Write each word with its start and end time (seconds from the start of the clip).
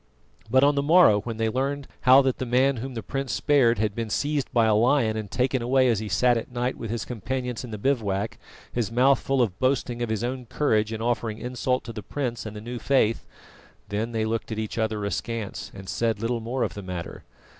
But 0.49 0.63
on 0.63 0.73
the 0.73 0.81
morrow 0.81 1.19
when 1.21 1.37
they 1.37 1.47
learned 1.47 1.87
how 2.09 2.23
that 2.23 2.39
the 2.39 2.45
man 2.47 2.77
whom 2.77 2.95
the 2.95 3.03
prince 3.03 3.33
spared 3.33 3.77
had 3.77 3.93
been 3.93 4.09
seized 4.09 4.51
by 4.51 4.65
a 4.65 4.73
lion 4.73 5.15
and 5.15 5.29
taken 5.29 5.61
away 5.61 5.89
as 5.89 5.99
he 5.99 6.09
sat 6.09 6.37
at 6.37 6.51
night 6.51 6.75
with 6.75 6.89
his 6.89 7.05
companions 7.05 7.63
in 7.63 7.69
the 7.69 7.77
bivouac, 7.77 8.39
his 8.73 8.91
mouth 8.91 9.19
full 9.19 9.43
of 9.43 9.59
boasting 9.59 10.01
of 10.01 10.09
his 10.09 10.23
own 10.23 10.47
courage 10.47 10.91
in 10.91 11.03
offering 11.03 11.37
insult 11.37 11.83
to 11.83 11.93
the 11.93 12.01
prince 12.01 12.47
and 12.47 12.55
the 12.55 12.61
new 12.61 12.79
faith, 12.79 13.27
then 13.89 14.11
they 14.11 14.25
looked 14.25 14.51
at 14.51 14.57
each 14.57 14.79
other 14.79 15.05
askance 15.05 15.71
and 15.71 15.87
said 15.87 16.19
little 16.19 16.39
more 16.39 16.63
of 16.63 16.73
the 16.73 16.81
matter. 16.81 17.23